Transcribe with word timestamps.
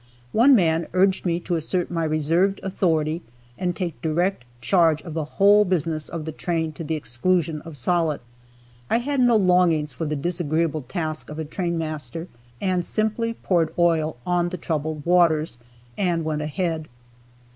One 0.31 0.55
man 0.55 0.87
urged 0.93 1.27
me 1.27 1.39
to 1.41 1.53
assert 1.53 1.91
my 1.91 2.03
reserved 2.03 2.59
authority 2.63 3.21
and 3.55 3.75
take 3.75 4.01
direct 4.01 4.45
charge 4.59 5.03
of 5.03 5.13
the 5.13 5.25
whole 5.37 5.63
business 5.63 6.09
of 6.09 6.25
the 6.25 6.31
train 6.31 6.71
to 6.71 6.83
the 6.83 6.95
exclusion 6.95 7.61
of 7.61 7.77
Sollitt. 7.77 8.21
I 8.89 8.97
had 8.97 9.19
no 9.21 9.35
longings 9.35 9.93
for 9.93 10.07
the 10.07 10.15
disagreeable 10.15 10.81
task 10.81 11.29
of 11.29 11.37
a 11.37 11.45
train 11.45 11.77
master, 11.77 12.27
and 12.59 12.83
simply 12.83 13.35
poured 13.35 13.75
oil 13.77 14.17
on 14.25 14.49
the 14.49 14.57
troubled 14.57 15.05
waters, 15.05 15.59
and 15.99 16.25
went 16.25 16.41
ahead. 16.41 16.87